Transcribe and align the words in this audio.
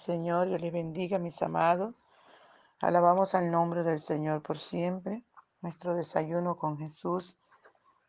Señor, 0.00 0.48
Dios 0.48 0.62
les 0.62 0.72
bendiga, 0.72 1.18
mis 1.18 1.42
amados. 1.42 1.94
Alabamos 2.80 3.34
al 3.34 3.50
nombre 3.50 3.82
del 3.82 4.00
Señor 4.00 4.42
por 4.42 4.56
siempre. 4.56 5.24
Nuestro 5.60 5.94
desayuno 5.94 6.56
con 6.56 6.78
Jesús 6.78 7.36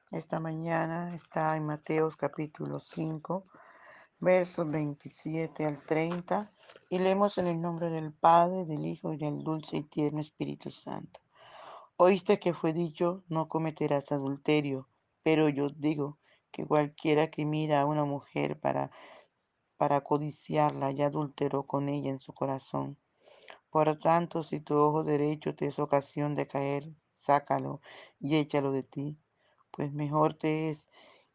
esta 0.10 0.40
mañana 0.40 1.14
está 1.14 1.58
en 1.58 1.66
Mateos 1.66 2.16
capítulo 2.16 2.80
5, 2.80 3.46
versos 4.22 4.72
27 4.72 5.66
al 5.66 5.84
30. 5.84 6.50
Y 6.90 7.00
leemos 7.00 7.38
en 7.38 7.48
el 7.48 7.60
nombre 7.60 7.90
del 7.90 8.14
Padre, 8.14 8.64
del 8.64 8.86
Hijo 8.86 9.12
y 9.12 9.18
del 9.18 9.44
dulce 9.44 9.78
y 9.78 9.84
tierno 9.84 10.22
Espíritu 10.22 10.72
Santo. 10.72 11.20
Oíste 11.98 12.40
que 12.40 12.54
fue 12.54 12.72
dicho, 12.72 13.26
no 13.28 13.50
cometerás 13.50 14.14
adulterio, 14.14 14.88
pero 15.24 15.50
yo 15.50 15.70
digo 15.70 16.20
que 16.52 16.66
cualquiera 16.66 17.30
que 17.30 17.44
mira 17.44 17.82
a 17.82 17.86
una 17.86 18.06
mujer 18.06 18.58
para 18.62 18.92
para 19.82 20.02
codiciarla 20.02 20.92
ya 20.92 21.08
adulteró 21.08 21.64
con 21.64 21.90
ella 21.90 22.12
en 22.12 22.20
su 22.20 22.34
corazón. 22.34 23.00
Por 23.72 23.98
tanto, 23.98 24.44
si 24.44 24.60
tu 24.60 24.76
ojo 24.76 25.04
derecho 25.04 25.56
te 25.56 25.66
es 25.66 25.80
ocasión 25.80 26.36
de 26.36 26.46
caer, 26.46 26.88
sácalo 27.14 27.82
y 28.20 28.36
échalo 28.36 28.72
de 28.74 28.84
ti, 28.84 29.18
pues 29.72 29.92
mejor 29.92 30.36
te 30.36 30.70
es 30.70 30.88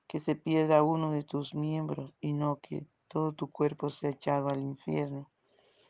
que 0.06 0.20
se 0.20 0.36
pierda 0.36 0.84
uno 0.84 1.10
de 1.10 1.24
tus 1.24 1.56
miembros 1.56 2.14
y 2.20 2.34
no 2.34 2.60
que 2.60 2.86
todo 3.08 3.32
tu 3.32 3.50
cuerpo 3.50 3.90
sea 3.90 4.10
echado 4.10 4.48
al 4.48 4.62
infierno. 4.62 5.28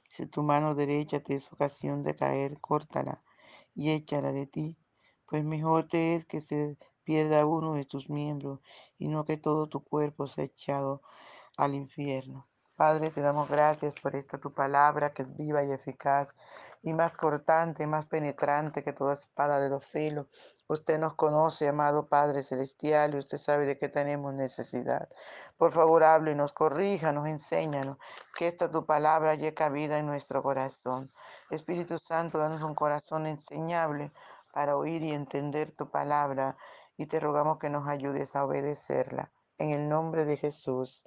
Si 0.08 0.24
tu 0.24 0.42
mano 0.42 0.74
derecha 0.74 1.20
te 1.20 1.34
es 1.34 1.52
ocasión 1.52 2.04
de 2.04 2.14
caer, 2.14 2.58
córtala 2.58 3.22
y 3.74 3.90
échala 3.90 4.32
de 4.32 4.46
ti, 4.46 4.78
pues 5.26 5.44
mejor 5.44 5.88
te 5.88 6.14
es 6.14 6.24
que 6.24 6.40
se 6.40 6.78
pierda 7.04 7.44
uno 7.44 7.74
de 7.74 7.84
tus 7.84 8.08
miembros 8.08 8.60
y 8.96 9.08
no 9.08 9.26
que 9.26 9.36
todo 9.36 9.66
tu 9.66 9.84
cuerpo 9.84 10.26
sea 10.26 10.44
echado 10.44 11.02
al 11.56 11.74
infierno. 11.74 12.46
Padre, 12.76 13.10
te 13.10 13.22
damos 13.22 13.48
gracias 13.48 13.94
por 13.94 14.14
esta 14.14 14.36
tu 14.36 14.52
palabra 14.52 15.14
que 15.14 15.22
es 15.22 15.36
viva 15.36 15.64
y 15.64 15.72
eficaz 15.72 16.34
y 16.82 16.92
más 16.92 17.16
cortante, 17.16 17.86
más 17.86 18.04
penetrante 18.04 18.84
que 18.84 18.92
toda 18.92 19.14
espada 19.14 19.58
de 19.60 19.70
los 19.70 19.84
filos. 19.86 20.26
Usted 20.68 20.98
nos 20.98 21.14
conoce, 21.14 21.68
amado 21.68 22.06
Padre 22.06 22.42
Celestial, 22.42 23.14
y 23.14 23.18
usted 23.18 23.38
sabe 23.38 23.66
de 23.66 23.78
qué 23.78 23.88
tenemos 23.88 24.34
necesidad. 24.34 25.08
Por 25.56 25.72
favor, 25.72 26.02
nos 26.34 26.52
corrija, 26.52 27.12
nos 27.12 27.28
enséñanos, 27.28 27.96
que 28.36 28.48
esta 28.48 28.70
tu 28.70 28.84
palabra 28.84 29.36
llegue 29.36 29.70
vida 29.70 29.98
en 29.98 30.06
nuestro 30.06 30.42
corazón. 30.42 31.10
Espíritu 31.50 31.98
Santo, 31.98 32.38
danos 32.38 32.62
un 32.62 32.74
corazón 32.74 33.26
enseñable 33.26 34.12
para 34.52 34.76
oír 34.76 35.02
y 35.02 35.12
entender 35.12 35.70
tu 35.70 35.90
palabra, 35.90 36.56
y 36.96 37.06
te 37.06 37.20
rogamos 37.20 37.58
que 37.58 37.70
nos 37.70 37.88
ayudes 37.88 38.36
a 38.36 38.44
obedecerla. 38.44 39.30
En 39.58 39.70
el 39.70 39.88
nombre 39.88 40.24
de 40.24 40.36
Jesús. 40.36 41.06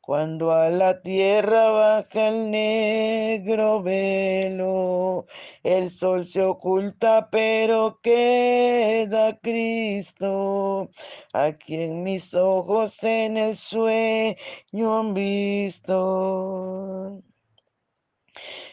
cuando 0.00 0.52
a 0.52 0.70
la 0.70 1.02
tierra 1.02 1.70
baja 1.70 2.28
el 2.28 2.50
negro 2.50 3.82
velo, 3.82 5.26
el 5.62 5.90
sol 5.90 6.24
se 6.24 6.42
oculta, 6.42 7.28
pero 7.30 8.00
queda 8.02 9.38
Cristo, 9.40 10.90
a 11.32 11.52
quien 11.52 12.02
mis 12.04 12.34
ojos 12.34 13.02
en 13.04 13.36
el 13.36 13.56
sueño 13.56 14.98
han 14.98 15.14
visto. 15.14 17.22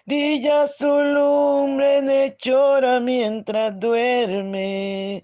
Brilla 0.06 0.68
su 0.68 0.86
lumbre 0.86 2.02
de 2.04 2.38
chora 2.38 3.00
mientras 3.00 3.80
duerme 3.80 5.24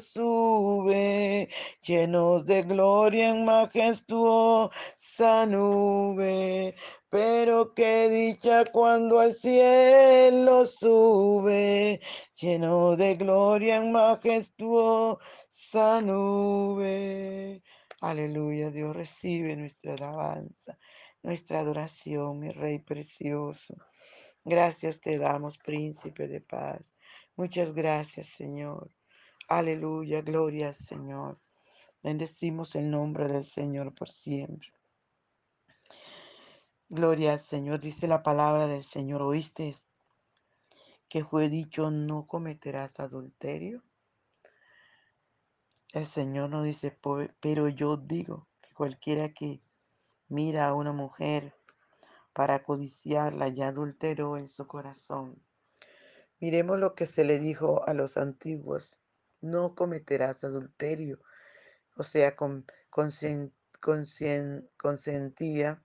sube, 0.00 1.48
llenos 1.82 2.46
de 2.46 2.62
gloria 2.62 3.30
en 3.30 3.44
majestuosa 3.44 5.46
nube. 5.46 6.74
Pero 7.08 7.74
qué 7.74 8.08
dicha 8.08 8.64
cuando 8.66 9.20
al 9.20 9.34
cielo 9.34 10.64
sube, 10.64 12.00
lleno 12.40 12.96
de 12.96 13.16
gloria 13.16 13.76
en 13.76 13.92
majestuosa 13.92 15.20
nube. 16.02 17.62
Aleluya, 18.00 18.70
Dios 18.70 18.96
recibe 18.96 19.56
nuestra 19.56 19.94
alabanza, 19.94 20.78
nuestra 21.22 21.60
adoración, 21.60 22.38
mi 22.38 22.50
Rey 22.50 22.78
precioso. 22.78 23.74
Gracias 24.44 25.00
te 25.00 25.18
damos, 25.18 25.58
príncipe 25.58 26.26
de 26.26 26.40
paz. 26.40 26.94
Muchas 27.40 27.72
gracias, 27.72 28.26
Señor. 28.26 28.90
Aleluya, 29.48 30.20
gloria 30.20 30.74
Señor. 30.74 31.40
Bendecimos 32.02 32.74
el 32.74 32.90
nombre 32.90 33.28
del 33.28 33.44
Señor 33.44 33.94
por 33.94 34.10
siempre. 34.10 34.68
Gloria 36.90 37.32
al 37.32 37.40
Señor, 37.40 37.80
dice 37.80 38.06
la 38.08 38.22
palabra 38.22 38.66
del 38.66 38.84
Señor. 38.84 39.22
¿Oíste 39.22 39.74
que 41.08 41.24
fue 41.24 41.48
dicho 41.48 41.90
no 41.90 42.26
cometerás 42.26 43.00
adulterio? 43.00 43.82
El 45.94 46.04
Señor 46.04 46.50
nos 46.50 46.66
dice, 46.66 46.94
pero 47.40 47.68
yo 47.70 47.96
digo 47.96 48.48
que 48.60 48.74
cualquiera 48.74 49.32
que 49.32 49.62
mira 50.28 50.68
a 50.68 50.74
una 50.74 50.92
mujer 50.92 51.54
para 52.34 52.62
codiciarla 52.62 53.48
ya 53.48 53.68
adulteró 53.68 54.36
en 54.36 54.46
su 54.46 54.66
corazón. 54.66 55.42
Miremos 56.40 56.78
lo 56.78 56.94
que 56.94 57.06
se 57.06 57.24
le 57.24 57.38
dijo 57.38 57.86
a 57.86 57.92
los 57.92 58.16
antiguos, 58.16 58.98
no 59.42 59.74
cometerás 59.74 60.42
adulterio, 60.42 61.20
o 61.96 62.02
sea, 62.02 62.34
con, 62.34 62.64
consentía, 64.78 65.84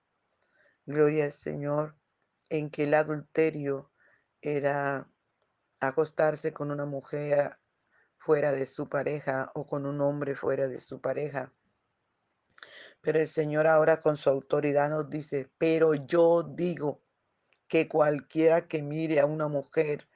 gloria 0.86 1.24
al 1.26 1.32
Señor, 1.32 1.94
en 2.48 2.70
que 2.70 2.84
el 2.84 2.94
adulterio 2.94 3.92
era 4.40 5.10
acostarse 5.80 6.54
con 6.54 6.70
una 6.70 6.86
mujer 6.86 7.58
fuera 8.16 8.50
de 8.50 8.64
su 8.64 8.88
pareja 8.88 9.52
o 9.54 9.66
con 9.66 9.84
un 9.84 10.00
hombre 10.00 10.34
fuera 10.34 10.68
de 10.68 10.80
su 10.80 11.02
pareja. 11.02 11.52
Pero 13.02 13.18
el 13.18 13.28
Señor 13.28 13.66
ahora 13.66 14.00
con 14.00 14.16
su 14.16 14.30
autoridad 14.30 14.88
nos 14.88 15.10
dice, 15.10 15.50
pero 15.58 15.94
yo 15.94 16.42
digo 16.42 17.02
que 17.68 17.88
cualquiera 17.88 18.66
que 18.68 18.82
mire 18.82 19.20
a 19.20 19.26
una 19.26 19.48
mujer 19.48 20.08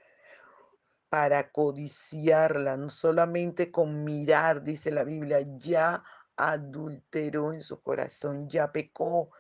para 1.11 1.51
codiciarla, 1.51 2.77
no 2.77 2.89
solamente 2.89 3.73
con 3.73 4.05
mirar, 4.05 4.63
dice 4.63 4.93
la 4.93 5.03
Biblia, 5.03 5.41
ya 5.59 6.05
adulteró 6.37 7.53
en 7.53 7.61
su 7.61 7.83
corazón, 7.83 8.49
ya 8.49 8.71
pecó. 8.71 9.31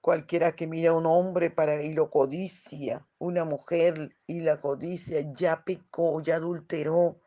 Cualquiera 0.00 0.50
que 0.52 0.66
mire 0.66 0.88
a 0.88 0.94
un 0.94 1.06
hombre 1.06 1.50
para 1.50 1.80
y 1.80 1.92
lo 1.92 2.10
codicia, 2.10 3.06
una 3.18 3.44
mujer 3.44 4.16
y 4.26 4.40
la 4.40 4.60
codicia, 4.60 5.20
ya 5.32 5.64
pecó, 5.64 6.20
ya 6.20 6.36
adulteró. 6.36 7.20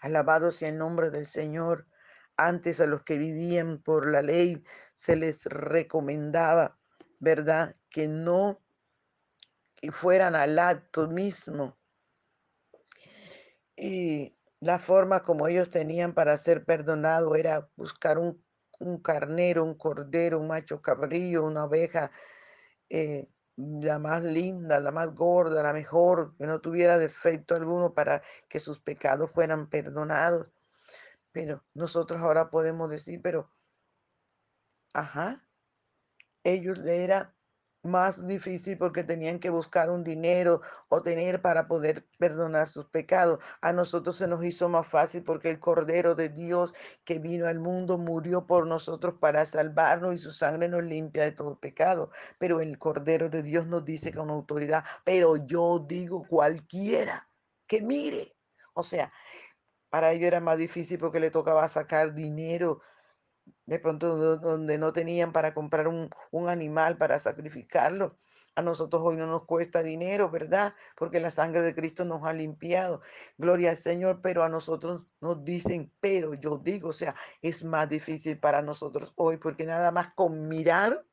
Alabado 0.00 0.52
sea 0.52 0.68
el 0.68 0.78
nombre 0.78 1.10
del 1.10 1.26
Señor. 1.26 1.88
Antes 2.36 2.80
a 2.80 2.86
los 2.86 3.02
que 3.02 3.18
vivían 3.18 3.78
por 3.82 4.08
la 4.08 4.22
ley 4.22 4.62
se 4.94 5.16
les 5.16 5.44
recomendaba, 5.46 6.78
¿verdad? 7.18 7.74
Que 7.90 8.06
no 8.06 8.60
fueran 9.90 10.36
al 10.36 10.56
acto 10.58 11.08
mismo. 11.08 11.76
Y 13.76 14.36
la 14.60 14.78
forma 14.78 15.22
como 15.22 15.48
ellos 15.48 15.70
tenían 15.70 16.14
para 16.14 16.36
ser 16.36 16.64
perdonado 16.64 17.34
era 17.34 17.68
buscar 17.76 18.18
un, 18.18 18.42
carnero, 19.02 19.64
un 19.64 19.74
cordero, 19.74 20.38
un 20.38 20.48
macho 20.48 20.80
cabrillo, 20.80 21.44
una 21.44 21.64
oveja, 21.64 22.10
eh, 22.88 23.28
la 23.56 23.98
más 23.98 24.22
linda, 24.24 24.80
la 24.80 24.90
más 24.90 25.14
gorda, 25.14 25.62
la 25.62 25.72
mejor, 25.72 26.36
que 26.36 26.46
no 26.46 26.60
tuviera 26.60 26.98
defecto 26.98 27.54
alguno 27.54 27.94
para 27.94 28.22
que 28.48 28.60
sus 28.60 28.80
pecados 28.80 29.30
fueran 29.30 29.68
perdonados. 29.68 30.48
Pero 31.32 31.64
nosotros 31.74 32.20
ahora 32.20 32.50
podemos 32.50 32.88
decir, 32.90 33.20
pero, 33.22 33.50
ajá, 34.92 35.46
ellos 36.44 36.78
era 36.80 37.34
más 37.84 38.26
difícil 38.26 38.78
porque 38.78 39.04
tenían 39.04 39.38
que 39.38 39.50
buscar 39.50 39.90
un 39.90 40.02
dinero 40.04 40.60
o 40.88 41.02
tener 41.02 41.42
para 41.42 41.68
poder 41.68 42.06
perdonar 42.18 42.66
sus 42.66 42.86
pecados. 42.86 43.38
A 43.60 43.72
nosotros 43.72 44.16
se 44.16 44.26
nos 44.26 44.44
hizo 44.44 44.68
más 44.68 44.86
fácil 44.86 45.22
porque 45.22 45.50
el 45.50 45.60
Cordero 45.60 46.14
de 46.14 46.28
Dios 46.30 46.72
que 47.04 47.18
vino 47.18 47.46
al 47.46 47.60
mundo 47.60 47.98
murió 47.98 48.46
por 48.46 48.66
nosotros 48.66 49.14
para 49.20 49.46
salvarnos 49.46 50.14
y 50.14 50.18
su 50.18 50.32
sangre 50.32 50.68
nos 50.68 50.82
limpia 50.84 51.24
de 51.24 51.32
todo 51.32 51.58
pecado. 51.60 52.10
Pero 52.38 52.60
el 52.60 52.78
Cordero 52.78 53.28
de 53.28 53.42
Dios 53.42 53.66
nos 53.66 53.84
dice 53.84 54.12
con 54.12 54.30
autoridad, 54.30 54.84
pero 55.04 55.36
yo 55.36 55.78
digo 55.78 56.26
cualquiera 56.26 57.28
que 57.66 57.82
mire. 57.82 58.34
O 58.74 58.82
sea, 58.82 59.12
para 59.90 60.12
ellos 60.12 60.26
era 60.26 60.40
más 60.40 60.58
difícil 60.58 60.98
porque 60.98 61.20
le 61.20 61.30
tocaba 61.30 61.68
sacar 61.68 62.14
dinero 62.14 62.80
de 63.66 63.78
pronto 63.78 64.38
donde 64.38 64.78
no 64.78 64.92
tenían 64.92 65.32
para 65.32 65.54
comprar 65.54 65.88
un, 65.88 66.10
animal 66.48 66.98
para 66.98 67.18
sacrificarlo. 67.18 68.18
A 68.56 68.62
nosotros 68.62 69.02
hoy 69.04 69.16
no 69.16 69.26
nos 69.26 69.46
cuesta 69.46 69.82
dinero, 69.82 70.30
¿verdad? 70.30 70.74
Porque 70.96 71.18
la 71.18 71.32
sangre 71.32 71.60
de 71.62 71.74
Cristo 71.74 72.04
nos 72.04 72.22
ha 72.24 72.32
limpiado. 72.32 73.00
Gloria 73.36 73.70
al 73.70 73.76
Señor, 73.76 74.20
pero 74.22 74.44
a 74.44 74.48
nosotros 74.48 75.02
nos 75.20 75.44
dicen, 75.44 75.92
pero 76.00 76.34
yo 76.34 76.58
digo, 76.58 76.90
o 76.90 76.92
sea, 76.92 77.16
es 77.42 77.64
más 77.64 77.88
difícil 77.88 78.38
para 78.38 78.62
nosotros 78.62 79.12
hoy 79.16 79.38
porque 79.38 79.66
nada 79.66 79.90
más 79.90 80.14
con 80.14 80.46
mirar 80.46 81.04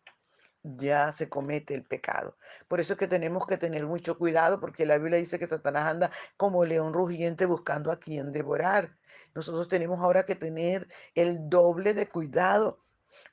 ya 0.63 1.13
se 1.13 1.29
comete 1.29 1.73
el 1.73 1.83
pecado. 1.83 2.37
Por 2.67 2.79
eso 2.79 2.93
es 2.93 2.99
que 2.99 3.07
tenemos 3.07 3.45
que 3.45 3.57
tener 3.57 3.85
mucho 3.85 4.17
cuidado 4.17 4.59
porque 4.59 4.85
la 4.85 4.97
Biblia 4.97 5.17
dice 5.17 5.39
que 5.39 5.47
Satanás 5.47 5.87
anda 5.87 6.11
como 6.37 6.65
león 6.65 6.93
rugiente 6.93 7.45
buscando 7.45 7.91
a 7.91 7.99
quien 7.99 8.31
devorar. 8.31 8.97
Nosotros 9.33 9.67
tenemos 9.67 9.99
ahora 9.99 10.23
que 10.23 10.35
tener 10.35 10.87
el 11.15 11.49
doble 11.49 11.93
de 11.93 12.07
cuidado 12.09 12.83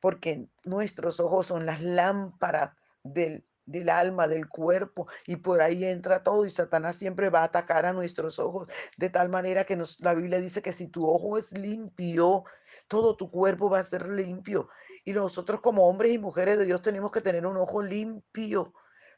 porque 0.01 0.49
nuestros 0.65 1.21
ojos 1.21 1.47
son 1.47 1.67
las 1.67 1.81
lámparas 1.83 2.73
del, 3.03 3.48
del 3.69 3.89
alma, 3.91 4.27
del 4.27 4.49
cuerpo, 4.49 5.07
y 5.27 5.37
por 5.37 5.61
ahí 5.61 5.85
entra 5.85 6.23
todo, 6.23 6.45
y 6.45 6.51
Satanás 6.51 6.97
siempre 6.97 7.29
va 7.29 7.41
a 7.41 7.45
atacar 7.45 7.87
a 7.87 7.93
nuestros 7.93 8.39
ojos, 8.39 8.69
de 8.97 9.11
tal 9.11 9.29
manera 9.29 9.65
que 9.65 9.77
nos, 9.77 10.01
la 10.01 10.15
Biblia 10.15 10.41
dice 10.41 10.63
que 10.63 10.73
si 10.73 10.89
tu 10.89 11.07
ojo 11.07 11.39
es 11.39 11.53
limpio, 11.53 12.45
todo 12.89 13.17
tu 13.17 13.31
cuerpo 13.31 13.71
va 13.71 13.81
a 13.81 13.85
ser 13.85 14.09
limpio. 14.09 14.69
Y 15.05 15.13
nosotros 15.13 15.61
como 15.61 15.87
hombres 15.89 16.13
y 16.13 16.19
mujeres 16.19 16.59
de 16.59 16.65
Dios 16.65 16.83
tenemos 16.83 17.13
que 17.13 17.21
tener 17.21 17.47
un 17.47 17.57
ojo 17.59 17.83
limpio 17.83 18.73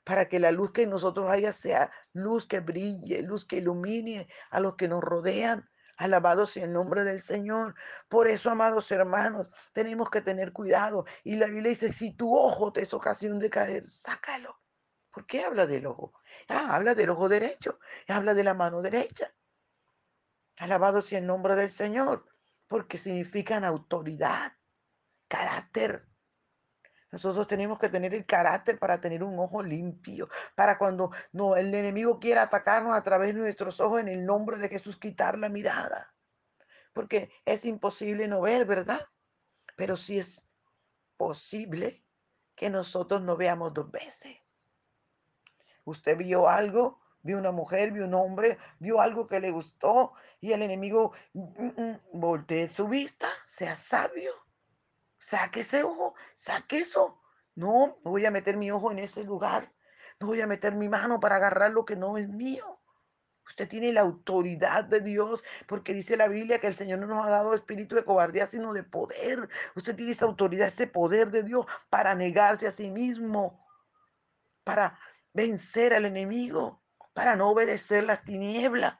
para 0.04 0.28
que 0.28 0.40
la 0.40 0.50
luz 0.50 0.72
que 0.72 0.82
en 0.82 0.90
nosotros 0.90 1.30
haya 1.30 1.52
sea 1.52 1.92
luz 2.12 2.46
que 2.46 2.58
brille, 2.58 3.22
luz 3.22 3.46
que 3.46 3.56
ilumine 3.56 4.28
a 4.50 4.58
los 4.58 4.74
que 4.74 4.88
nos 4.88 5.02
rodean. 5.02 5.69
Alabado 6.00 6.46
sea 6.46 6.64
el 6.64 6.72
nombre 6.72 7.04
del 7.04 7.20
Señor. 7.20 7.74
Por 8.08 8.26
eso, 8.26 8.48
amados 8.48 8.90
hermanos, 8.90 9.48
tenemos 9.74 10.08
que 10.08 10.22
tener 10.22 10.50
cuidado. 10.50 11.04
Y 11.24 11.36
la 11.36 11.44
Biblia 11.44 11.68
dice, 11.68 11.92
si 11.92 12.16
tu 12.16 12.34
ojo 12.34 12.72
te 12.72 12.80
es 12.80 12.94
ocasión 12.94 13.38
de 13.38 13.50
caer, 13.50 13.86
sácalo. 13.86 14.58
¿Por 15.10 15.26
qué 15.26 15.44
habla 15.44 15.66
del 15.66 15.84
ojo? 15.84 16.14
Ah, 16.48 16.74
habla 16.74 16.94
del 16.94 17.10
ojo 17.10 17.28
derecho, 17.28 17.80
habla 18.08 18.32
de 18.32 18.44
la 18.44 18.54
mano 18.54 18.80
derecha. 18.80 19.30
Alabado 20.56 21.02
sea 21.02 21.18
el 21.18 21.26
nombre 21.26 21.54
del 21.54 21.70
Señor, 21.70 22.24
porque 22.66 22.96
significan 22.96 23.62
autoridad, 23.62 24.54
carácter. 25.28 26.08
Nosotros 27.10 27.46
tenemos 27.48 27.78
que 27.78 27.88
tener 27.88 28.14
el 28.14 28.24
carácter 28.24 28.78
para 28.78 29.00
tener 29.00 29.24
un 29.24 29.38
ojo 29.38 29.62
limpio, 29.62 30.28
para 30.54 30.78
cuando 30.78 31.10
no, 31.32 31.56
el 31.56 31.74
enemigo 31.74 32.20
quiera 32.20 32.42
atacarnos 32.42 32.94
a 32.94 33.02
través 33.02 33.34
de 33.34 33.40
nuestros 33.40 33.80
ojos 33.80 34.00
en 34.00 34.08
el 34.08 34.24
nombre 34.24 34.58
de 34.58 34.68
Jesús, 34.68 34.96
quitar 34.96 35.36
la 35.36 35.48
mirada. 35.48 36.14
Porque 36.92 37.30
es 37.44 37.64
imposible 37.64 38.28
no 38.28 38.40
ver, 38.40 38.64
¿verdad? 38.64 39.00
Pero 39.76 39.96
sí 39.96 40.18
es 40.18 40.46
posible 41.16 42.04
que 42.54 42.70
nosotros 42.70 43.22
no 43.22 43.36
veamos 43.36 43.74
dos 43.74 43.90
veces. 43.90 44.36
Usted 45.84 46.16
vio 46.16 46.48
algo, 46.48 47.00
vio 47.22 47.38
una 47.38 47.50
mujer, 47.50 47.90
vio 47.90 48.04
un 48.04 48.14
hombre, 48.14 48.58
vio 48.78 49.00
algo 49.00 49.26
que 49.26 49.40
le 49.40 49.50
gustó 49.50 50.12
y 50.40 50.52
el 50.52 50.62
enemigo 50.62 51.12
mm, 51.32 51.40
mm, 51.40 51.74
mm, 51.76 52.20
voltee 52.20 52.68
su 52.68 52.86
vista, 52.86 53.26
sea 53.46 53.74
sabio 53.74 54.32
saque 55.20 55.60
ese 55.60 55.84
ojo, 55.84 56.14
saque 56.34 56.78
eso. 56.78 57.22
No, 57.54 57.98
no 58.04 58.10
voy 58.10 58.26
a 58.26 58.30
meter 58.32 58.56
mi 58.56 58.70
ojo 58.72 58.90
en 58.90 58.98
ese 58.98 59.22
lugar. 59.22 59.72
No 60.18 60.26
voy 60.26 60.40
a 60.40 60.46
meter 60.46 60.74
mi 60.74 60.88
mano 60.88 61.20
para 61.20 61.36
agarrar 61.36 61.70
lo 61.70 61.84
que 61.84 61.94
no 61.94 62.18
es 62.18 62.28
mío. 62.28 62.80
Usted 63.46 63.68
tiene 63.68 63.92
la 63.92 64.02
autoridad 64.02 64.84
de 64.84 65.00
Dios, 65.00 65.42
porque 65.66 65.92
dice 65.92 66.16
la 66.16 66.28
Biblia 66.28 66.60
que 66.60 66.68
el 66.68 66.74
Señor 66.74 67.00
no 67.00 67.06
nos 67.06 67.26
ha 67.26 67.30
dado 67.30 67.54
espíritu 67.54 67.96
de 67.96 68.04
cobardía, 68.04 68.46
sino 68.46 68.72
de 68.72 68.84
poder. 68.84 69.48
Usted 69.74 69.96
tiene 69.96 70.12
esa 70.12 70.26
autoridad, 70.26 70.68
ese 70.68 70.86
poder 70.86 71.30
de 71.30 71.42
Dios 71.42 71.66
para 71.90 72.14
negarse 72.14 72.66
a 72.66 72.70
sí 72.70 72.90
mismo, 72.90 73.66
para 74.62 74.98
vencer 75.32 75.94
al 75.94 76.04
enemigo, 76.04 76.82
para 77.12 77.34
no 77.34 77.50
obedecer 77.50 78.04
las 78.04 78.24
tinieblas. 78.24 78.98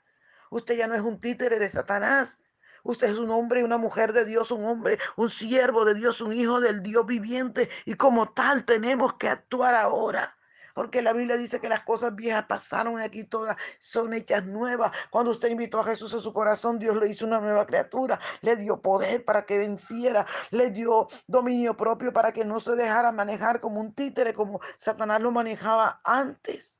Usted 0.51 0.77
ya 0.77 0.89
no 0.89 0.95
es 0.95 1.03
un 1.03 1.21
títere 1.21 1.59
de 1.61 1.71
Satanás. 1.71 2.39
Usted 2.83 3.09
es 3.11 3.19
un 3.19 3.31
hombre 3.31 3.61
y 3.61 3.63
una 3.63 3.79
mujer 3.79 4.13
de 4.13 4.25
Dios, 4.25 4.51
un 4.51 4.65
hombre, 4.65 4.99
un 5.17 5.31
siervo 5.31 5.85
de 5.85 5.95
Dios, 5.95 6.21
un 6.21 6.33
hijo 6.33 6.61
del 6.61 6.83
Dios 6.83 7.07
viviente. 7.07 7.69
Y 7.85 7.95
como 7.95 8.33
tal 8.33 8.65
tenemos 8.65 9.15
que 9.15 9.29
actuar 9.29 9.75
ahora. 9.75 10.37
Porque 10.75 11.03
la 11.03 11.13
Biblia 11.13 11.37
dice 11.37 11.61
que 11.61 11.69
las 11.69 11.83
cosas 11.83 12.15
viejas 12.15 12.47
pasaron 12.47 13.01
y 13.01 13.03
aquí 13.03 13.25
todas 13.25 13.57
son 13.79 14.15
hechas 14.15 14.47
nuevas. 14.47 14.93
Cuando 15.11 15.33
usted 15.33 15.51
invitó 15.51 15.81
a 15.81 15.85
Jesús 15.85 16.15
a 16.15 16.21
su 16.21 16.33
corazón, 16.33 16.79
Dios 16.79 16.97
le 16.97 17.09
hizo 17.09 17.27
una 17.27 17.41
nueva 17.41 17.67
criatura. 17.67 18.19
Le 18.41 18.57
dio 18.57 18.81
poder 18.81 19.25
para 19.25 19.45
que 19.47 19.59
venciera. 19.59 20.27
Le 20.51 20.71
dio 20.71 21.09
dominio 21.27 21.77
propio 21.77 22.13
para 22.13 22.33
que 22.33 22.45
no 22.45 22.61
se 22.61 22.77
dejara 22.77 23.13
manejar 23.13 23.61
como 23.61 23.81
un 23.81 23.93
títere, 23.95 24.35
como 24.35 24.61
Satanás 24.79 25.21
lo 25.21 25.31
manejaba 25.31 25.99
antes. 26.05 26.80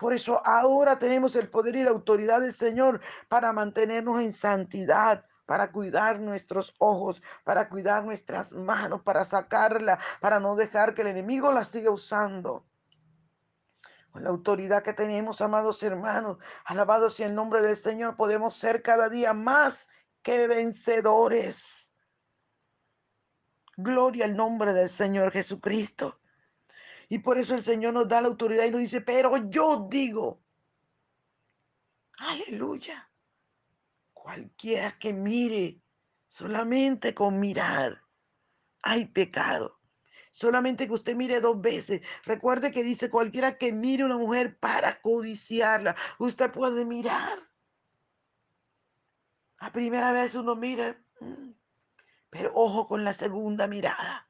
Por 0.00 0.14
eso 0.14 0.40
ahora 0.46 0.98
tenemos 0.98 1.36
el 1.36 1.50
poder 1.50 1.76
y 1.76 1.82
la 1.82 1.90
autoridad 1.90 2.40
del 2.40 2.54
Señor 2.54 3.02
para 3.28 3.52
mantenernos 3.52 4.18
en 4.18 4.32
santidad, 4.32 5.26
para 5.44 5.70
cuidar 5.70 6.20
nuestros 6.20 6.74
ojos, 6.78 7.22
para 7.44 7.68
cuidar 7.68 8.02
nuestras 8.02 8.54
manos, 8.54 9.02
para 9.02 9.26
sacarla, 9.26 9.98
para 10.22 10.40
no 10.40 10.56
dejar 10.56 10.94
que 10.94 11.02
el 11.02 11.08
enemigo 11.08 11.52
la 11.52 11.64
siga 11.64 11.90
usando. 11.90 12.64
Con 14.10 14.24
la 14.24 14.30
autoridad 14.30 14.82
que 14.82 14.94
tenemos, 14.94 15.42
amados 15.42 15.82
hermanos, 15.82 16.38
alabado 16.64 17.10
sea 17.10 17.26
el 17.26 17.34
nombre 17.34 17.60
del 17.60 17.76
Señor, 17.76 18.16
podemos 18.16 18.56
ser 18.56 18.80
cada 18.80 19.10
día 19.10 19.34
más 19.34 19.90
que 20.22 20.46
vencedores. 20.46 21.92
Gloria 23.76 24.24
al 24.24 24.34
nombre 24.34 24.72
del 24.72 24.88
Señor 24.88 25.30
Jesucristo. 25.30 26.19
Y 27.10 27.18
por 27.18 27.38
eso 27.38 27.56
el 27.56 27.62
Señor 27.64 27.92
nos 27.92 28.08
da 28.08 28.20
la 28.20 28.28
autoridad 28.28 28.64
y 28.64 28.70
nos 28.70 28.82
dice, 28.82 29.00
pero 29.00 29.36
yo 29.50 29.88
digo, 29.90 30.40
aleluya, 32.18 33.10
cualquiera 34.14 34.96
que 34.96 35.12
mire, 35.12 35.82
solamente 36.28 37.12
con 37.12 37.40
mirar, 37.40 38.00
hay 38.82 39.06
pecado. 39.06 39.80
Solamente 40.30 40.86
que 40.86 40.92
usted 40.92 41.16
mire 41.16 41.40
dos 41.40 41.60
veces. 41.60 42.00
Recuerde 42.24 42.70
que 42.70 42.84
dice 42.84 43.10
cualquiera 43.10 43.58
que 43.58 43.72
mire 43.72 44.04
una 44.04 44.16
mujer 44.16 44.56
para 44.60 45.00
codiciarla. 45.00 45.96
Usted 46.20 46.52
puede 46.52 46.84
mirar. 46.84 47.40
La 49.60 49.72
primera 49.72 50.12
vez 50.12 50.36
uno 50.36 50.54
mira, 50.54 50.96
mm, 51.18 51.50
pero 52.30 52.52
ojo 52.54 52.86
con 52.86 53.02
la 53.02 53.12
segunda 53.12 53.66
mirada. 53.66 54.28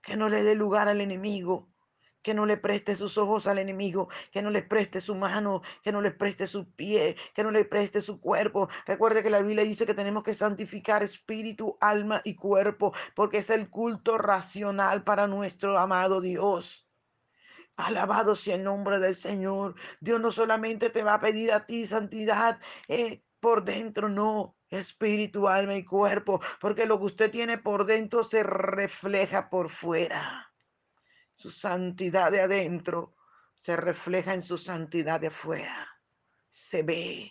Que 0.00 0.16
no 0.16 0.28
le 0.28 0.44
dé 0.44 0.54
lugar 0.54 0.86
al 0.86 1.00
enemigo 1.00 1.68
que 2.28 2.34
no 2.34 2.44
le 2.44 2.58
preste 2.58 2.94
sus 2.94 3.16
ojos 3.16 3.46
al 3.46 3.58
enemigo, 3.58 4.10
que 4.30 4.42
no 4.42 4.50
le 4.50 4.62
preste 4.62 5.00
su 5.00 5.14
mano, 5.14 5.62
que 5.82 5.92
no 5.92 6.02
le 6.02 6.10
preste 6.10 6.46
su 6.46 6.70
pie, 6.70 7.16
que 7.34 7.42
no 7.42 7.50
le 7.50 7.64
preste 7.64 8.02
su 8.02 8.20
cuerpo. 8.20 8.68
Recuerde 8.86 9.22
que 9.22 9.30
la 9.30 9.40
Biblia 9.40 9.64
dice 9.64 9.86
que 9.86 9.94
tenemos 9.94 10.22
que 10.24 10.34
santificar 10.34 11.02
espíritu, 11.02 11.78
alma 11.80 12.20
y 12.24 12.34
cuerpo, 12.34 12.92
porque 13.14 13.38
es 13.38 13.48
el 13.48 13.70
culto 13.70 14.18
racional 14.18 15.04
para 15.04 15.26
nuestro 15.26 15.78
amado 15.78 16.20
Dios. 16.20 16.86
Alabado 17.76 18.36
sea 18.36 18.56
el 18.56 18.64
nombre 18.64 18.98
del 18.98 19.16
Señor. 19.16 19.74
Dios 19.98 20.20
no 20.20 20.30
solamente 20.30 20.90
te 20.90 21.02
va 21.02 21.14
a 21.14 21.20
pedir 21.20 21.50
a 21.50 21.64
ti 21.64 21.86
santidad 21.86 22.60
eh, 22.88 23.22
por 23.40 23.64
dentro, 23.64 24.10
no, 24.10 24.54
espíritu, 24.68 25.48
alma 25.48 25.76
y 25.76 25.84
cuerpo, 25.86 26.42
porque 26.60 26.84
lo 26.84 26.98
que 26.98 27.06
usted 27.06 27.30
tiene 27.30 27.56
por 27.56 27.86
dentro 27.86 28.22
se 28.22 28.42
refleja 28.42 29.48
por 29.48 29.70
fuera. 29.70 30.47
Su 31.38 31.52
santidad 31.52 32.32
de 32.32 32.40
adentro 32.40 33.14
se 33.58 33.76
refleja 33.76 34.34
en 34.34 34.42
su 34.42 34.58
santidad 34.58 35.20
de 35.20 35.28
afuera. 35.28 35.86
Se 36.50 36.82
ve. 36.82 37.30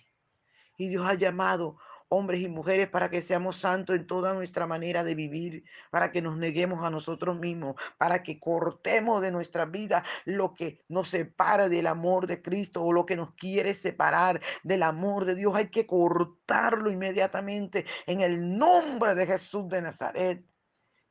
Y 0.77 0.87
Dios 0.87 1.05
ha 1.05 1.15
llamado 1.15 1.77
hombres 2.07 2.39
y 2.39 2.47
mujeres 2.47 2.87
para 2.87 3.09
que 3.09 3.21
seamos 3.21 3.57
santos 3.57 3.97
en 3.97 4.07
toda 4.07 4.33
nuestra 4.33 4.65
manera 4.65 5.03
de 5.03 5.13
vivir, 5.13 5.65
para 5.91 6.09
que 6.09 6.21
nos 6.21 6.37
neguemos 6.37 6.85
a 6.85 6.89
nosotros 6.89 7.37
mismos, 7.37 7.75
para 7.97 8.23
que 8.23 8.39
cortemos 8.39 9.21
de 9.21 9.31
nuestra 9.31 9.65
vida 9.65 10.05
lo 10.23 10.53
que 10.53 10.85
nos 10.87 11.09
separa 11.09 11.67
del 11.67 11.85
amor 11.85 12.27
de 12.27 12.41
Cristo 12.41 12.83
o 12.83 12.93
lo 12.93 13.05
que 13.05 13.17
nos 13.17 13.33
quiere 13.33 13.73
separar 13.73 14.39
del 14.63 14.83
amor 14.83 15.25
de 15.25 15.35
Dios. 15.35 15.53
Hay 15.53 15.69
que 15.69 15.85
cortarlo 15.85 16.89
inmediatamente 16.89 17.85
en 18.05 18.21
el 18.21 18.57
nombre 18.57 19.15
de 19.15 19.27
Jesús 19.27 19.67
de 19.67 19.81
Nazaret. 19.81 20.45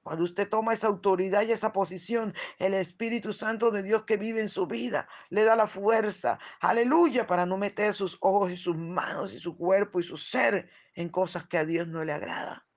Cuando 0.06 0.22
usted 0.22 0.48
toma 0.48 0.72
esa 0.72 0.86
autoridad 0.86 1.42
y 1.42 1.50
esa 1.50 1.72
posición, 1.72 2.32
el 2.60 2.74
Espíritu 2.74 3.32
Santo 3.32 3.72
de 3.72 3.82
Dios 3.82 4.04
que 4.04 4.16
vive 4.16 4.40
en 4.40 4.48
su 4.48 4.68
vida 4.68 5.08
le 5.30 5.42
da 5.42 5.56
la 5.56 5.66
fuerza, 5.66 6.38
aleluya, 6.60 7.26
para 7.26 7.44
no 7.44 7.56
meter 7.58 7.92
sus 7.92 8.16
ojos 8.20 8.52
y 8.52 8.56
sus 8.56 8.76
manos 8.76 9.34
y 9.34 9.40
su 9.40 9.56
cuerpo 9.56 9.98
y 9.98 10.04
su 10.04 10.16
ser 10.16 10.70
en 10.94 11.08
cosas 11.08 11.48
que 11.48 11.58
a 11.58 11.64
Dios 11.64 11.88
no 11.88 12.04
le 12.04 12.12
agrada. 12.12 12.68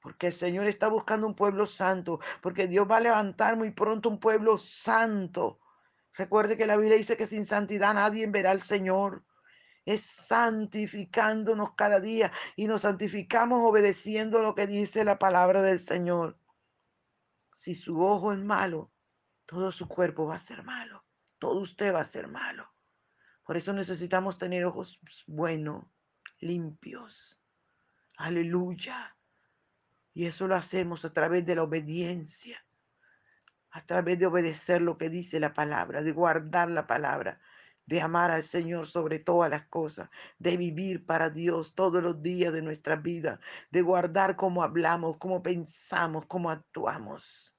Porque 0.00 0.28
el 0.28 0.32
Señor 0.32 0.66
está 0.66 0.88
buscando 0.88 1.26
un 1.26 1.34
pueblo 1.34 1.66
santo, 1.66 2.20
porque 2.40 2.68
Dios 2.68 2.90
va 2.90 2.96
a 2.96 3.00
levantar 3.00 3.58
muy 3.58 3.72
pronto 3.72 4.08
un 4.08 4.18
pueblo 4.18 4.56
santo. 4.56 5.60
Recuerde 6.14 6.56
que 6.56 6.66
la 6.66 6.78
Biblia 6.78 6.96
dice 6.96 7.18
que 7.18 7.26
sin 7.26 7.44
santidad 7.44 7.92
nadie 7.92 8.26
verá 8.26 8.52
al 8.52 8.62
Señor 8.62 9.26
es 9.84 10.02
santificándonos 10.02 11.74
cada 11.74 12.00
día 12.00 12.32
y 12.56 12.66
nos 12.66 12.82
santificamos 12.82 13.60
obedeciendo 13.62 14.42
lo 14.42 14.54
que 14.54 14.66
dice 14.66 15.04
la 15.04 15.18
palabra 15.18 15.62
del 15.62 15.80
Señor. 15.80 16.38
Si 17.52 17.74
su 17.74 18.00
ojo 18.02 18.32
es 18.32 18.38
malo, 18.38 18.90
todo 19.46 19.72
su 19.72 19.88
cuerpo 19.88 20.26
va 20.26 20.36
a 20.36 20.38
ser 20.38 20.62
malo, 20.62 21.04
todo 21.38 21.60
usted 21.60 21.94
va 21.94 22.00
a 22.00 22.04
ser 22.04 22.28
malo. 22.28 22.70
Por 23.44 23.56
eso 23.56 23.72
necesitamos 23.72 24.38
tener 24.38 24.64
ojos 24.64 25.00
buenos, 25.26 25.84
limpios. 26.38 27.36
Aleluya. 28.16 29.16
Y 30.14 30.26
eso 30.26 30.46
lo 30.46 30.54
hacemos 30.54 31.04
a 31.04 31.12
través 31.12 31.44
de 31.46 31.54
la 31.54 31.62
obediencia, 31.62 32.64
a 33.70 33.84
través 33.84 34.18
de 34.18 34.26
obedecer 34.26 34.82
lo 34.82 34.98
que 34.98 35.08
dice 35.08 35.40
la 35.40 35.54
palabra, 35.54 36.02
de 36.02 36.12
guardar 36.12 36.70
la 36.70 36.86
palabra, 36.86 37.40
de 37.90 38.00
amar 38.00 38.30
al 38.30 38.44
Señor 38.44 38.86
sobre 38.86 39.18
todas 39.18 39.50
las 39.50 39.66
cosas, 39.66 40.10
de 40.38 40.56
vivir 40.56 41.04
para 41.04 41.28
Dios 41.28 41.74
todos 41.74 42.00
los 42.00 42.22
días 42.22 42.52
de 42.52 42.62
nuestra 42.62 42.94
vida, 42.94 43.40
de 43.72 43.82
guardar 43.82 44.36
cómo 44.36 44.62
hablamos, 44.62 45.16
cómo 45.16 45.42
pensamos, 45.42 46.24
cómo 46.26 46.50
actuamos, 46.50 47.52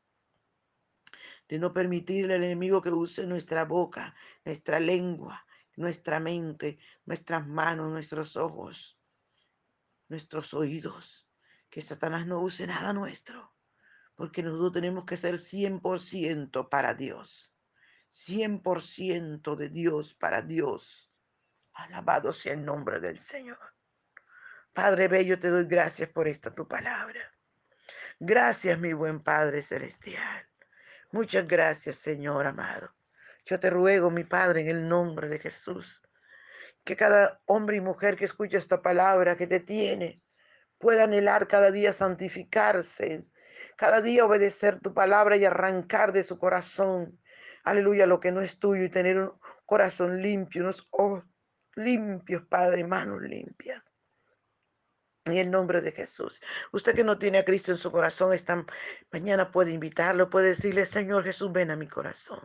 de 1.49 1.59
no 1.59 1.73
permitirle 1.73 2.35
al 2.35 2.45
enemigo 2.45 2.81
que 2.81 2.91
use 2.91 3.27
nuestra 3.27 3.65
boca, 3.65 4.15
nuestra 4.45 4.79
lengua, 4.79 5.45
nuestra 5.75 6.21
mente, 6.21 6.79
nuestras 7.03 7.45
manos, 7.45 7.91
nuestros 7.91 8.37
ojos, 8.37 8.97
nuestros 10.07 10.53
oídos, 10.53 11.27
que 11.69 11.81
Satanás 11.81 12.25
no 12.25 12.39
use 12.39 12.67
nada 12.67 12.93
nuestro, 12.93 13.53
porque 14.15 14.43
nosotros 14.43 14.71
tenemos 14.71 15.03
que 15.03 15.17
ser 15.17 15.37
100% 15.37 16.69
para 16.69 16.93
Dios. 16.93 17.50
100% 18.11 19.55
de 19.55 19.69
Dios 19.69 20.13
para 20.13 20.41
Dios. 20.41 21.11
Alabado 21.73 22.33
sea 22.33 22.53
el 22.53 22.65
nombre 22.65 22.99
del 22.99 23.17
Señor. 23.17 23.59
Padre 24.73 25.07
Bello, 25.07 25.39
te 25.39 25.49
doy 25.49 25.65
gracias 25.65 26.09
por 26.09 26.27
esta 26.27 26.53
tu 26.53 26.67
palabra. 26.67 27.19
Gracias, 28.19 28.77
mi 28.79 28.93
buen 28.93 29.21
Padre 29.21 29.63
Celestial. 29.63 30.47
Muchas 31.11 31.47
gracias, 31.47 31.97
Señor 31.97 32.45
amado. 32.45 32.93
Yo 33.45 33.59
te 33.59 33.69
ruego, 33.69 34.11
mi 34.11 34.23
Padre, 34.23 34.61
en 34.61 34.67
el 34.67 34.87
nombre 34.87 35.27
de 35.27 35.39
Jesús, 35.39 36.01
que 36.83 36.95
cada 36.95 37.41
hombre 37.45 37.77
y 37.77 37.81
mujer 37.81 38.15
que 38.15 38.25
escucha 38.25 38.57
esta 38.57 38.81
palabra, 38.81 39.35
que 39.35 39.47
te 39.47 39.59
tiene, 39.59 40.21
pueda 40.77 41.05
anhelar 41.05 41.47
cada 41.47 41.71
día 41.71 41.93
santificarse, 41.93 43.21
cada 43.75 44.01
día 44.01 44.25
obedecer 44.25 44.79
tu 44.79 44.93
palabra 44.93 45.35
y 45.37 45.45
arrancar 45.45 46.11
de 46.11 46.23
su 46.23 46.37
corazón 46.37 47.19
aleluya, 47.63 48.05
lo 48.05 48.19
que 48.19 48.31
no 48.31 48.41
es 48.41 48.59
tuyo 48.59 48.83
y 48.83 48.89
tener 48.89 49.19
un 49.19 49.33
corazón 49.65 50.21
limpio, 50.21 50.63
unos 50.63 50.87
ojos 50.91 51.23
limpios, 51.75 52.43
Padre, 52.43 52.83
manos 52.85 53.21
limpias. 53.21 53.91
En 55.25 55.37
el 55.37 55.51
nombre 55.51 55.81
de 55.81 55.91
Jesús. 55.91 56.41
Usted 56.71 56.95
que 56.95 57.03
no 57.03 57.19
tiene 57.19 57.37
a 57.37 57.45
Cristo 57.45 57.71
en 57.71 57.77
su 57.77 57.91
corazón, 57.91 58.33
esta 58.33 58.65
mañana 59.11 59.51
puede 59.51 59.71
invitarlo, 59.71 60.29
puede 60.29 60.49
decirle, 60.49 60.85
Señor 60.85 61.23
Jesús, 61.23 61.51
ven 61.51 61.69
a 61.71 61.75
mi 61.75 61.87
corazón. 61.87 62.41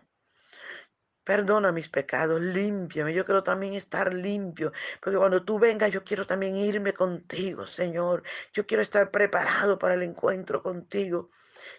Perdona 1.24 1.72
mis 1.72 1.88
pecados, 1.88 2.40
límpiame. 2.40 3.12
Yo 3.12 3.24
quiero 3.24 3.42
también 3.42 3.74
estar 3.74 4.14
limpio, 4.14 4.72
porque 5.00 5.18
cuando 5.18 5.44
tú 5.44 5.58
vengas, 5.58 5.90
yo 5.90 6.04
quiero 6.04 6.24
también 6.24 6.54
irme 6.54 6.92
contigo, 6.92 7.66
Señor. 7.66 8.22
Yo 8.52 8.64
quiero 8.64 8.82
estar 8.82 9.10
preparado 9.10 9.76
para 9.78 9.94
el 9.94 10.02
encuentro 10.04 10.62
contigo. 10.62 11.30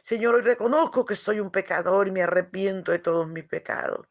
Señor, 0.07 0.35
hoy 0.35 0.41
reconozco 0.41 1.05
que 1.05 1.17
soy 1.17 1.41
un 1.41 1.51
pecador 1.51 2.07
y 2.07 2.11
me 2.11 2.23
arrepiento 2.23 2.93
de 2.93 2.99
todos 2.99 3.27
mis 3.27 3.43
pecados. 3.43 4.07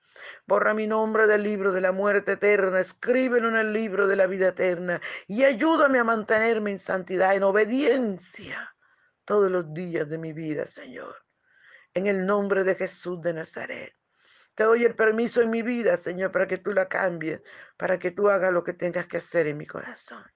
Borra 0.47 0.75
mi 0.75 0.87
nombre 0.87 1.27
del 1.27 1.43
libro 1.43 1.73
de 1.73 1.81
la 1.81 1.91
muerte 1.91 2.33
eterna, 2.33 2.81
escríbelo 2.81 3.49
en 3.49 3.57
el 3.57 3.73
libro 3.73 4.07
de 4.07 4.15
la 4.15 4.27
vida 4.27 4.49
eterna 4.49 5.01
y 5.27 5.45
ayúdame 5.45 5.99
a 5.99 6.05
mantenerme 6.05 6.73
en 6.73 6.79
santidad, 6.79 7.35
en 7.35 7.45
obediencia 7.45 8.77
todos 9.25 9.51
los 9.51 9.73
días 9.73 10.07
de 10.11 10.19
mi 10.19 10.35
vida, 10.35 10.67
Señor. 10.67 11.17
En 11.95 12.07
el 12.09 12.27
nombre 12.27 12.63
de 12.63 12.75
Jesús 12.75 13.23
de 13.23 13.33
Nazaret. 13.33 13.95
Te 14.55 14.65
doy 14.65 14.85
el 14.85 14.95
permiso 14.95 15.41
en 15.41 15.49
mi 15.49 15.63
vida, 15.63 15.97
Señor, 15.97 16.31
para 16.31 16.47
que 16.47 16.59
tú 16.59 16.75
la 16.75 16.91
cambies, 16.91 17.41
para 17.79 17.99
que 17.99 18.11
tú 18.11 18.29
hagas 18.29 18.53
lo 18.53 18.63
que 18.63 18.75
tengas 18.75 19.07
que 19.07 19.17
hacer 19.17 19.47
en 19.47 19.57
mi 19.57 19.67
corazón. 19.67 20.31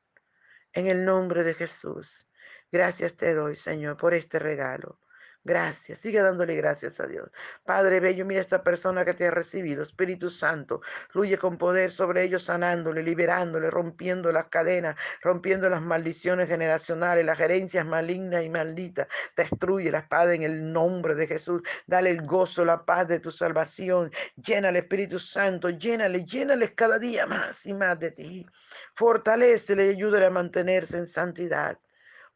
En 0.72 0.86
el 0.86 1.04
nombre 1.04 1.44
de 1.44 1.52
Jesús. 1.52 2.26
Gracias 2.72 3.14
te 3.18 3.34
doy, 3.34 3.56
Señor, 3.56 3.98
por 3.98 4.14
este 4.14 4.38
regalo. 4.38 4.98
Gracias, 5.42 6.00
sigue 6.00 6.20
dándole 6.20 6.54
gracias 6.54 7.00
a 7.00 7.06
Dios. 7.06 7.30
Padre 7.64 7.98
Bello, 7.98 8.26
mira 8.26 8.42
esta 8.42 8.62
persona 8.62 9.06
que 9.06 9.14
te 9.14 9.26
ha 9.26 9.30
recibido. 9.30 9.82
Espíritu 9.82 10.28
Santo, 10.28 10.82
fluye 11.08 11.38
con 11.38 11.56
poder 11.56 11.90
sobre 11.90 12.24
ellos, 12.24 12.42
sanándole, 12.42 13.02
liberándole, 13.02 13.70
rompiendo 13.70 14.32
las 14.32 14.48
cadenas, 14.48 14.96
rompiendo 15.22 15.70
las 15.70 15.80
maldiciones 15.80 16.46
generacionales, 16.46 17.24
las 17.24 17.38
gerencias 17.38 17.86
malignas 17.86 18.44
y 18.44 18.50
malditas. 18.50 19.06
Destruye 19.34 19.90
la 19.90 20.00
espada 20.00 20.34
en 20.34 20.42
el 20.42 20.72
nombre 20.74 21.14
de 21.14 21.26
Jesús. 21.26 21.62
Dale 21.86 22.10
el 22.10 22.26
gozo, 22.26 22.62
la 22.66 22.84
paz 22.84 23.08
de 23.08 23.20
tu 23.20 23.30
salvación. 23.30 24.10
Llénale, 24.36 24.80
Espíritu 24.80 25.18
Santo, 25.18 25.70
llénale, 25.70 26.22
llénales 26.22 26.72
cada 26.72 26.98
día 26.98 27.26
más 27.26 27.64
y 27.64 27.72
más 27.72 27.98
de 27.98 28.10
ti. 28.10 28.46
Fortalecele 28.94 29.86
y 29.86 29.90
ayúdale 29.90 30.26
a 30.26 30.30
mantenerse 30.30 30.98
en 30.98 31.06
santidad. 31.06 31.78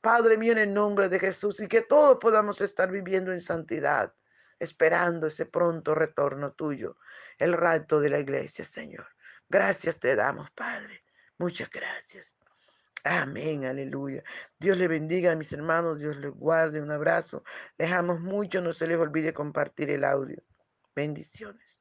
Padre 0.04 0.36
mío, 0.36 0.52
en 0.52 0.58
el 0.58 0.74
nombre 0.74 1.08
de 1.08 1.18
Jesús, 1.18 1.60
y 1.60 1.66
que 1.66 1.80
todos 1.80 2.18
podamos 2.20 2.60
estar 2.60 2.90
viviendo 2.90 3.32
en 3.32 3.40
santidad, 3.40 4.12
esperando 4.58 5.28
ese 5.28 5.46
pronto 5.46 5.94
retorno 5.94 6.52
tuyo, 6.52 6.98
el 7.38 7.54
rato 7.54 8.00
de 8.00 8.10
la 8.10 8.18
iglesia, 8.18 8.66
Señor. 8.66 9.06
Gracias 9.48 9.98
te 9.98 10.14
damos, 10.14 10.50
Padre. 10.50 11.02
Muchas 11.38 11.70
gracias. 11.70 12.38
Amén, 13.02 13.64
aleluya. 13.64 14.22
Dios 14.58 14.76
le 14.76 14.88
bendiga 14.88 15.32
a 15.32 15.36
mis 15.36 15.54
hermanos, 15.54 15.98
Dios 15.98 16.18
les 16.18 16.32
guarde. 16.32 16.82
Un 16.82 16.90
abrazo. 16.90 17.42
Les 17.78 17.90
mucho, 18.20 18.60
no 18.60 18.74
se 18.74 18.86
les 18.86 18.98
olvide 18.98 19.32
compartir 19.32 19.88
el 19.88 20.04
audio. 20.04 20.42
Bendiciones. 20.94 21.73